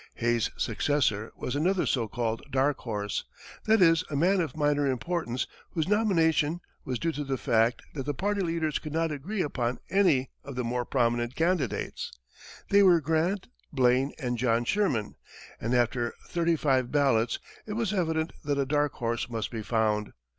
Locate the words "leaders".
8.41-8.79